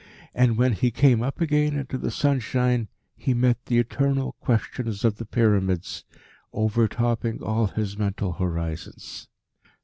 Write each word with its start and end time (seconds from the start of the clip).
And 0.33 0.57
when 0.57 0.73
he 0.73 0.89
came 0.89 1.21
up 1.21 1.39
again 1.39 1.77
into 1.77 1.95
the 1.95 2.09
sunshine 2.09 2.87
he 3.15 3.35
met 3.35 3.63
the 3.67 3.77
eternal 3.77 4.31
questions 4.39 5.05
of 5.05 5.17
the 5.17 5.27
pyramids, 5.27 6.05
overtopping 6.51 7.43
all 7.43 7.67
his 7.67 7.95
mental 7.99 8.31
horizons. 8.33 9.27